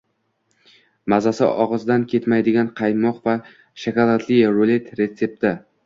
Mazasi 1.15 1.43
og‘izdan 1.67 2.07
ketmaydigan 2.15 2.73
qaymoq 2.83 3.23
va 3.31 3.39
shokoladli 3.87 4.43
rulet 4.59 4.95
retsepti 5.03 5.59